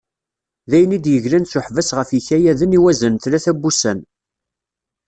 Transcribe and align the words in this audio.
Dayen 0.69 0.95
i 0.97 0.99
d-yeglan 1.03 1.45
s 1.51 1.53
uḥbas 1.59 1.89
ɣef 1.97 2.09
yikayaden 2.11 2.75
i 2.77 2.79
wazal 2.83 3.11
n 3.13 3.17
tlata 3.23 3.51
n 3.55 3.59
wussan. 3.61 3.99